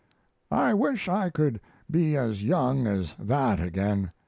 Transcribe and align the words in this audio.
I 0.49 0.73
wish 0.73 1.07
I 1.07 1.29
could 1.29 1.61
be 1.91 2.17
as 2.17 2.41
young 2.43 2.87
as 2.87 3.13
that 3.19 3.59
again. 3.59 4.11